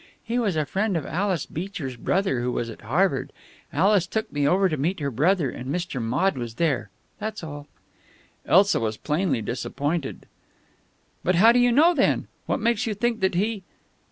He 0.23 0.39
was 0.39 0.55
a 0.55 0.65
friend 0.65 0.97
of 0.97 1.05
Alice 1.05 1.45
Beecher's 1.45 1.95
brother, 1.95 2.41
who 2.41 2.51
was 2.51 2.71
at 2.71 2.81
Harvard. 2.81 3.31
Alice 3.71 4.07
took 4.07 4.33
me 4.33 4.47
over 4.47 4.67
to 4.67 4.75
meet 4.75 4.99
her 4.99 5.11
brother, 5.11 5.51
and 5.51 5.69
Mr. 5.69 6.01
Maude 6.01 6.39
was 6.39 6.55
there. 6.55 6.89
That's 7.19 7.43
all." 7.43 7.67
Elsa 8.47 8.79
was 8.79 8.97
plainly 8.97 9.43
disappointed. 9.43 10.25
"But 11.23 11.35
how 11.35 11.51
do 11.51 11.59
you 11.59 11.71
know, 11.71 11.93
then? 11.93 12.27
What 12.47 12.59
makes 12.59 12.87
you 12.87 12.95
think 12.95 13.19
that 13.19 13.35
he 13.35 13.61